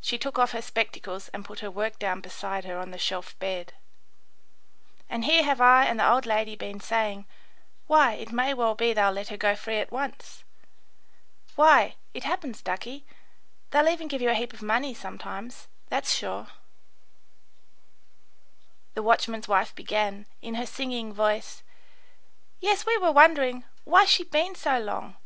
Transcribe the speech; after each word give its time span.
She 0.00 0.16
took 0.16 0.38
off 0.38 0.52
her 0.52 0.62
spectacles 0.62 1.28
and 1.30 1.44
put 1.44 1.58
her 1.58 1.72
work 1.72 1.98
down 1.98 2.20
beside 2.20 2.64
her 2.66 2.78
on 2.78 2.92
the 2.92 2.98
shelf 2.98 3.36
bed. 3.40 3.72
"And 5.10 5.24
here 5.24 5.42
have 5.42 5.60
I 5.60 5.86
and 5.86 5.98
the 5.98 6.08
old 6.08 6.24
lady 6.24 6.54
been 6.54 6.78
saying, 6.78 7.26
'Why, 7.88 8.12
it 8.12 8.30
may 8.30 8.54
well 8.54 8.76
be 8.76 8.92
they'll 8.92 9.10
let 9.10 9.26
her 9.30 9.36
go 9.36 9.56
free 9.56 9.78
at 9.78 9.90
once.' 9.90 10.44
Why, 11.56 11.96
it 12.14 12.22
happens, 12.22 12.62
ducky, 12.62 13.04
they'll 13.72 13.88
even 13.88 14.06
give 14.06 14.22
you 14.22 14.30
a 14.30 14.34
heap 14.34 14.52
of 14.52 14.62
money 14.62 14.94
sometimes, 14.94 15.66
that's 15.88 16.14
sure," 16.14 16.46
the 18.94 19.02
watchman's 19.02 19.48
wife 19.48 19.74
began, 19.74 20.26
in 20.40 20.54
her 20.54 20.66
singing 20.66 21.12
voice: 21.12 21.64
"Yes, 22.60 22.86
we 22.86 22.96
were 22.98 23.10
wondering, 23.10 23.64
'Why's 23.84 24.10
she 24.10 24.28
so 24.54 24.78
long? 24.78 25.16